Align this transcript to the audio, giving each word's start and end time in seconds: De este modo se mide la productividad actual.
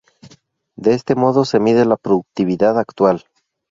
De 0.77 0.95
este 0.95 1.13
modo 1.13 1.45
se 1.45 1.59
mide 1.59 1.85
la 1.85 1.95
productividad 1.95 2.79
actual. 2.79 3.23